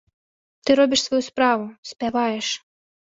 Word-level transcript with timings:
Ты 0.69 0.77
робіш 0.79 1.03
сваю 1.07 1.21
справу, 1.29 1.69
спяваеш. 1.91 2.47